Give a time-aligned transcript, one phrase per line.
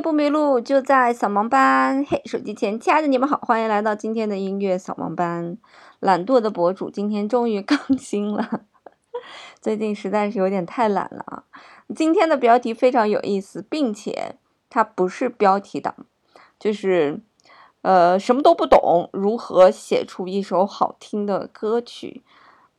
[0.00, 2.04] 不迷路，就在扫盲班。
[2.08, 5.58] 嘿，手机前亲爱的你们好，欢迎来到今天的音乐扫盲班。
[5.98, 8.62] 懒惰的博主今天终于更新了，
[9.60, 11.42] 最近实在是有点太懒了啊。
[11.96, 14.36] 今天的标题非常有意思，并且
[14.70, 15.94] 它不是标题党，
[16.60, 17.20] 就是
[17.82, 22.22] 呃什么都不懂，如何写出一首好听的歌曲？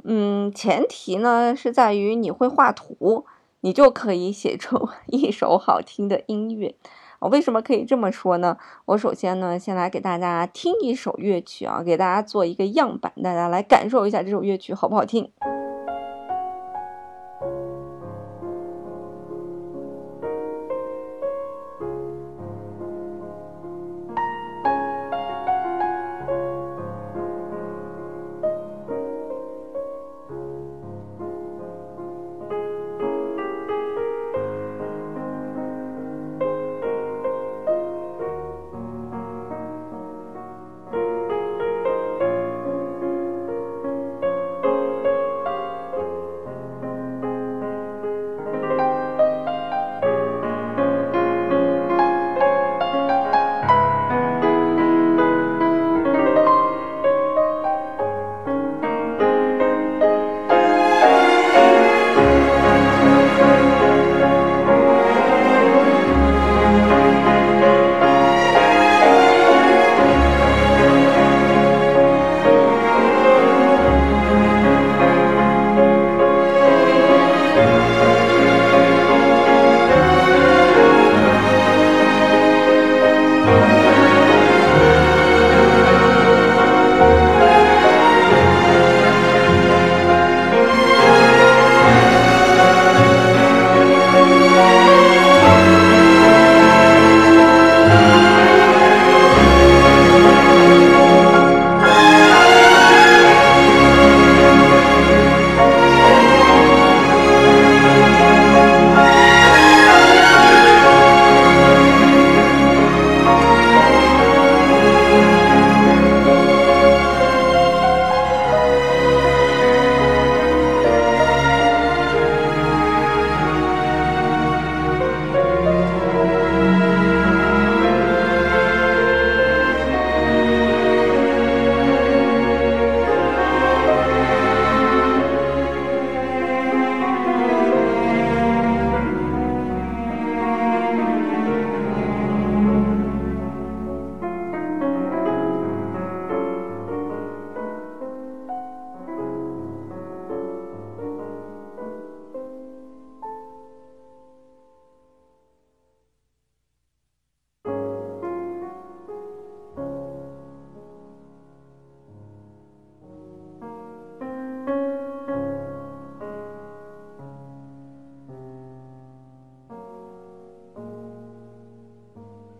[0.03, 3.25] 嗯，前提呢是在于你会画图。
[3.61, 6.75] 你就可以写出一首好听的音乐
[7.19, 7.29] 我！
[7.29, 8.57] 为什么可以这么说呢？
[8.85, 15.29] 我首先呢，先来给大家听一首乐曲啊，给大家做一个样板，大家来感受一下这首乐曲好不好听。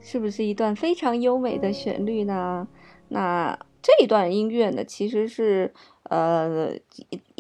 [0.02, 2.68] 是不是一段非常优美的旋律呢？
[3.10, 5.74] 那这一段音乐呢，其实是
[6.04, 6.72] 呃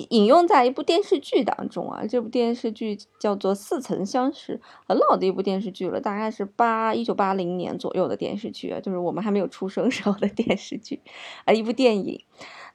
[0.09, 2.05] 引用在一部电视剧当中啊。
[2.07, 11.01] 这部电视剧叫做《似曾相识》，很老的一部电视剧了，大概是八一九八零年左右的电视剧啊，就是我们还没有出生时候的电视剧
[11.45, 12.23] 啊，一部电影。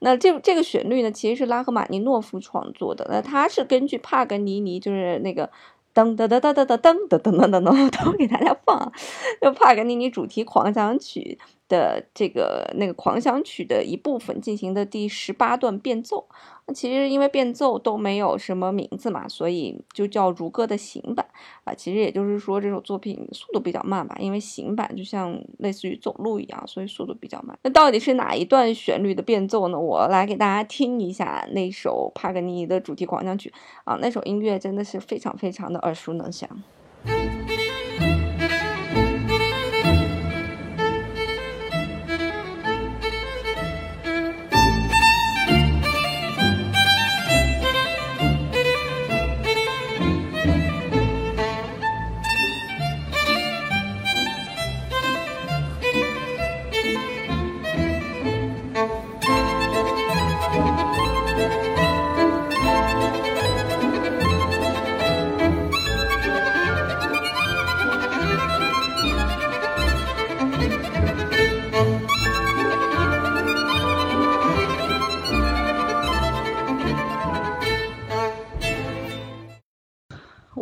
[0.01, 5.51] 那这这个旋律呢，其实是拉赫玛尼诺夫创作的，那他是根据帕格尼尼，就是那个。
[5.95, 8.93] 噔噔噔噔噔噔噔噔噔噔噔，都给大家放，
[9.41, 11.39] 就帕格尼尼主题狂想曲。
[11.69, 16.27] 的这个那个狂想曲的一部分进行的第十八段变奏。
[16.67, 21.27] 那其实因为变奏都没有什么名字嘛，所以就叫如歌的行版
[21.65, 21.75] 啊。
[21.75, 27.59] 其实也就是说这首作品速度比较慢吧，因为行版就像类似于走路一样，所以速度比较慢。
[27.65, 29.79] 那到底是哪一段旋律的变奏呢？
[29.79, 33.53] 我来给大家听一下那首帕格尼尼的主题狂想曲
[33.85, 36.49] 啊，那首音乐真的是非常非常的耳熟能详。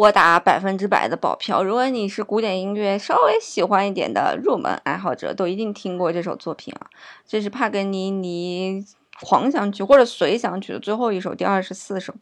[0.02, 1.62] 我打百分之百的保票。
[1.62, 6.90] 如果你是古典音乐稍微喜欢一点的入门爱好者，都一定听过这首作品啊。
[7.24, 8.84] 这是帕格尼尼
[9.20, 12.12] 狂想曲或者随想曲的最后一首，第二十四首。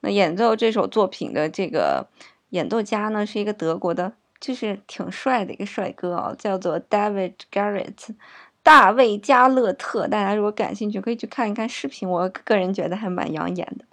[0.00, 2.06] 那演奏这首作品的这个
[2.50, 8.14] 演奏家呢，是一个德国的，就是挺帅的一个帅哥啊，叫做 David Garrett。
[8.62, 12.08] 大卫加勒特，大家如果感兴趣，可以去看一看视频。
[12.08, 13.84] 我个人觉得还蛮养眼的。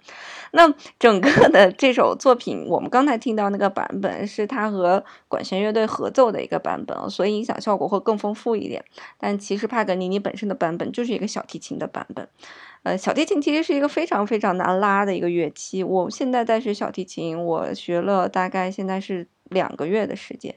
[0.52, 8.84] 那整个的 这首作品，我们刚才听到那个版本是他和管弦乐队合奏的一个版本，所以音响效果会更丰富一点。
[9.18, 12.28] 但其实帕格尼尼本身的版本就是一个小提琴的版本。
[12.82, 15.84] 呃，小提琴其实是一个非常非常难拉的一个乐器。
[15.84, 20.54] 我现在在学小提琴，我学了大概现在是两个月的时间。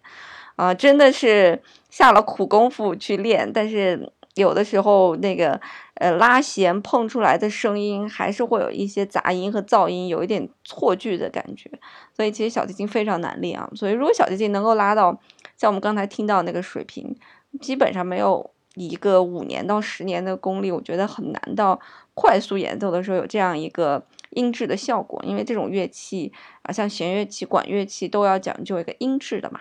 [0.56, 5.60] 啊，真的是下了苦功夫去练，但是有的时候那个
[5.96, 11.70] 呃拉弦碰出来的声音还是会有一些杂音和噪音，有一点错句的感觉。
[12.16, 13.70] 所以其实小提琴非常难练啊。
[13.76, 15.20] 所以如果小提琴能够拉到
[15.58, 17.16] 像我们刚才听到那个水平，
[17.62, 21.80] 基本上没有一个五年到十年的功力，我觉得很难到
[22.14, 25.24] 快速演奏的时候有这样一个音质的效果。
[25.26, 26.32] 因为这种乐器
[26.64, 29.60] 啊，像弦乐器、管乐器都要讲究一个音质的嘛。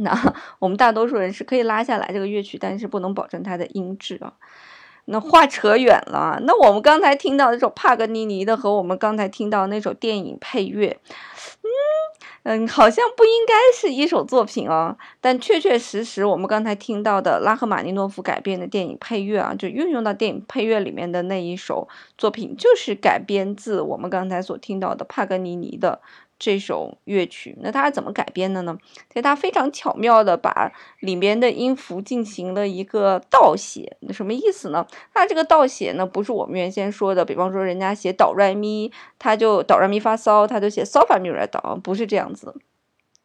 [0.00, 4.32] 那我们大多数人是可以拉下来这个乐曲，但是不能保证它的音质啊。
[5.10, 10.98] 那话扯远了，那我们刚才听到那首帕格尼尼的和我们刚才听到那首电影配乐，
[11.62, 11.70] 嗯
[12.42, 14.98] 嗯，好像不应该是一首作品哦。
[15.22, 26.02] 但确确实实，我们刚才听到的拉赫玛尼诺夫改编的电影配乐啊，就运用到电影配乐里面的那一首作品，就是改编自我们刚才所听到的帕格尼尼的。
[26.38, 28.78] 这首乐曲，那它是怎么改编的呢？
[29.08, 33.96] 其实它非常巧妙的把里面的音符进行了一个倒写。
[34.00, 34.86] 那什么意思呢？
[35.12, 42.54] 它这个倒写呢，不是我们原先说的，比方说人家写哆来咪，他就哆来咪发嗦，他就写嗦发咪来哆，不是这样子。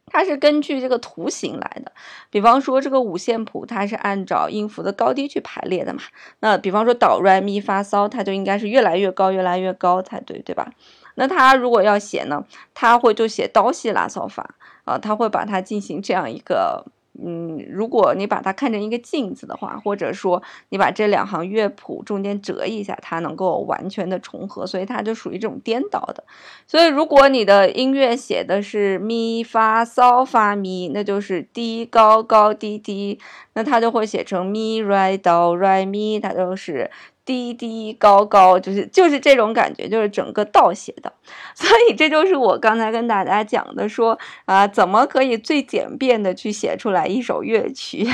[0.07, 1.91] 它是根据这个图形来的。
[2.29, 6.01] 比方说这个五线谱，它是按照音符的高低去排列的嘛。
[6.39, 10.71] 那比方说哆来咪发嗦，它就应该是越来越高，越来越高才对，对吧？
[11.15, 12.43] 那他如果要写呢，
[12.73, 16.85] 他会就写刀西拉骚法啊，他会把它进行这样一个，
[17.23, 26.23] 嗯，如果你把它看成一个镜子的话，或者说你把这两行乐谱中间折一下，它能够完全的重合，所以它就属于这种颠倒的。
[26.65, 33.19] 所以如果你的音乐写的是咪发骚发咪，那就是低高高低低，
[33.53, 36.89] 那它就会写成咪来哆来咪，它都是。
[37.25, 41.13] 低低高高，就是就是这种感觉，就是整个倒写的，
[41.55, 48.07] 所以这就是我刚才跟大家讲的，说啊，怎么可以最简便的去写出来一首乐曲？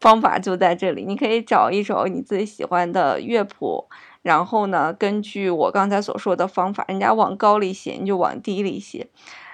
[0.00, 3.88] 方法就在这里，你可以找一首你自己喜欢的乐谱，
[4.22, 9.08] 然后呢，根据我刚才所说的方法，人家往高里写，你就往低里写。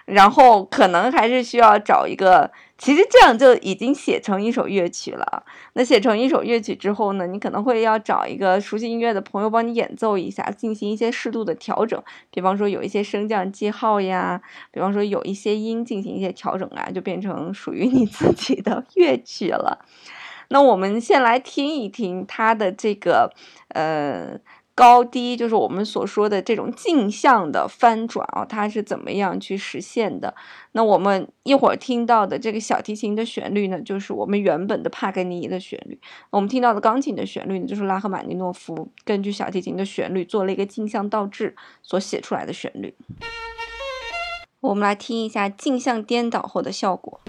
[0.09, 5.45] 然后可能还是需要找一个，其实这样就已经写成一首乐曲了。
[5.75, 12.03] 那写成一首乐曲之后呢，你可能会要找一个熟悉音乐的朋友帮你演奏一下，进行一些适度的调整。
[12.31, 14.41] 比方说有一些升降记号呀，
[14.71, 19.85] 比方说有一些音进行一些调整啊，就变成属于你自己的乐曲了。
[20.49, 23.31] 那我们先来听一听它的这个，
[23.75, 24.41] 呃。
[24.79, 30.33] 高低就是我们所说的这种镜像的翻转啊，它是怎么样去实现的？
[30.71, 35.99] 那我们一会儿听到的这个小提琴的旋律呢，就是我们原本的帕格尼尼的旋律；
[36.31, 42.95] 我们听到的钢琴的旋律呢，就是拉赫玛尼诺夫根据小提琴的旋律做了一个镜像倒置所写出来的旋律。
[44.61, 47.21] 我们来听一下镜像颠倒后的效果。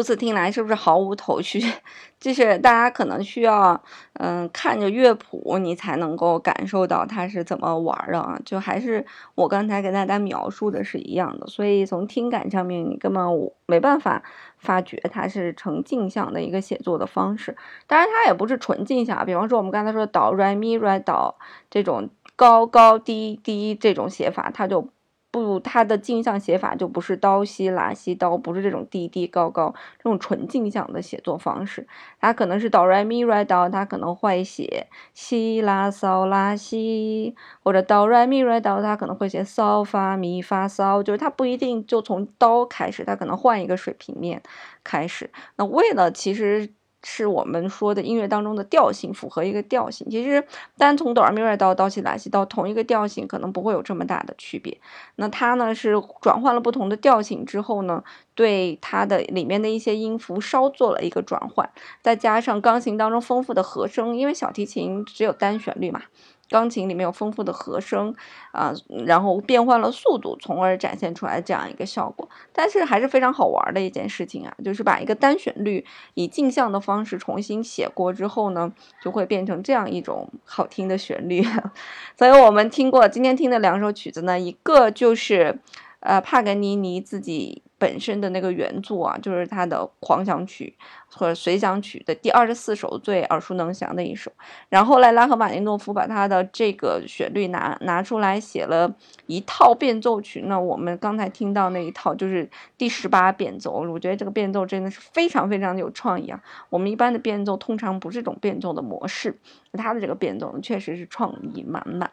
[0.00, 1.62] 如此听来，是不是毫无头绪？
[2.18, 3.78] 就是大家可能需要，
[4.14, 8.40] 嗯，看着乐谱，你才能够感受到它是怎么玩的啊。
[8.42, 9.04] 就还是
[9.34, 13.22] 我刚才给大家描述的是一样的，所以从听感上面，你根本
[13.66, 14.22] 没办法
[14.56, 17.54] 发觉它是成镜像的一个写作的方式。
[17.86, 21.36] 当然，它也不是纯镜像，比方说我们刚才说哆来咪来哆
[21.68, 24.88] 这种高高低低这种写法，它就。
[25.32, 31.86] 不，它的镜像写法就不是刀西拉西刀，不是这种低低高高这种纯镜像的写作方式。
[32.20, 44.42] 它可能是哆来咪来哆，它可能会写西拉嗦拉西，或者哆来咪来哆，它可能会写嗦发咪发嗦，就是它不一定就从刀开始，它可能换一个水平面
[44.82, 45.30] 开始。
[45.56, 46.74] 那为了其实。
[47.02, 54.78] 是我们说的音乐当中的调性符合一个调性，其实单从哆来咪来哆到西来西到同一个调性可能不会有这么大的区别。
[55.16, 58.04] 那它呢是转换了不同的调性之后呢，
[58.34, 61.70] 对它的里面的一些音符稍做了一个转换，
[62.02, 66.02] 再加上钢琴当中丰富的和声，因为小提琴只有单旋律嘛。
[66.50, 68.14] 钢琴里面有丰富的和声，
[68.50, 68.74] 啊，
[69.06, 72.28] 然后变换了速度，从而展现出来这样一个效果。
[72.52, 81.42] 但是还是非常好玩的一件事情啊，就是把一个单旋律以镜像的方式重新写过之后呢，就会变成这样一种好听的旋律。
[82.18, 85.60] 所以我们听过今天听的两首曲子呢，一个就是，
[86.00, 87.62] 呃，帕格尼尼自己。
[87.80, 90.76] 本身的那个原作啊，就是他的狂想曲
[91.08, 94.30] 和随想曲的第二十四首最耳熟能详的一首。
[94.68, 98.94] 然后后来拉赫玛尼诺夫把他的这个旋律拿拿出来写了
[99.26, 100.42] 一套变奏曲。
[100.42, 102.46] 那我们刚才听到那一套就是
[102.76, 106.38] 第十八变奏，我觉得这个变奏真的是非常非常的有创意啊。
[106.68, 109.38] 我们一般的变奏通常不是这种变奏的模式，
[109.72, 112.10] 他的这个变奏确实是创意满满。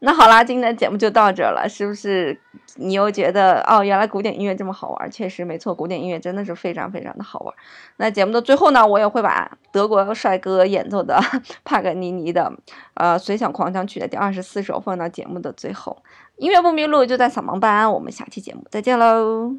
[0.00, 2.40] 那好啦，今天的节目就到这了，是不是？
[2.76, 5.10] 你又觉得哦，原来古典音乐这么好玩？
[5.10, 7.54] 确实没错，古典音乐真的是非常非常的好玩。
[7.98, 11.20] 那节目的最后呢，我也会把德国帅哥演奏的
[11.64, 12.52] 帕格尼尼的
[12.94, 16.02] 呃随想狂想曲的第二十四首放到节目的最后。
[16.36, 17.92] 音乐不迷路，就在扫盲班。
[17.92, 19.56] 我们下期节目再见喽。